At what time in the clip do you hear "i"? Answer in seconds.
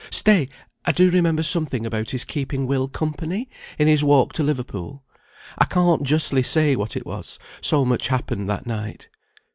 0.83-0.91, 5.59-5.65